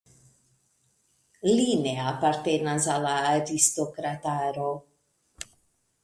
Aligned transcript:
Li 1.49 1.65
ne 1.81 1.91
apartenas 2.11 2.87
al 2.93 3.05
la 3.07 3.11
aristokrataro. 3.33 4.65